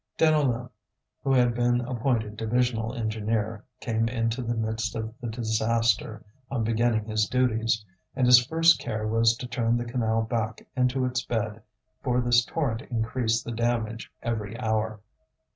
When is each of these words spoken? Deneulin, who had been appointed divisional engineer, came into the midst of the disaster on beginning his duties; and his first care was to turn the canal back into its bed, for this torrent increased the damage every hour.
Deneulin, 0.17 0.67
who 1.23 1.31
had 1.31 1.53
been 1.53 1.79
appointed 1.81 2.35
divisional 2.35 2.95
engineer, 2.95 3.63
came 3.81 4.09
into 4.09 4.41
the 4.41 4.55
midst 4.55 4.95
of 4.95 5.13
the 5.21 5.27
disaster 5.27 6.25
on 6.49 6.63
beginning 6.63 7.05
his 7.05 7.27
duties; 7.29 7.85
and 8.15 8.25
his 8.25 8.43
first 8.43 8.79
care 8.79 9.05
was 9.05 9.37
to 9.37 9.45
turn 9.45 9.77
the 9.77 9.85
canal 9.85 10.23
back 10.23 10.65
into 10.75 11.05
its 11.05 11.23
bed, 11.23 11.61
for 12.01 12.19
this 12.19 12.43
torrent 12.43 12.81
increased 12.89 13.45
the 13.45 13.51
damage 13.51 14.11
every 14.23 14.59
hour. 14.59 15.01